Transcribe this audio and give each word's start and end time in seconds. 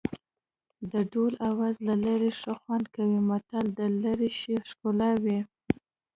د 0.91 0.93
ډول 1.11 1.33
آواز 1.49 1.75
له 1.87 1.95
لرې 2.05 2.31
ښه 2.39 2.53
خوند 2.61 2.85
کوي 2.95 3.19
متل 3.29 3.65
د 3.79 3.81
لرې 4.03 4.29
شي 4.39 4.55
ښکلا 4.69 5.11
ښيي 5.23 5.39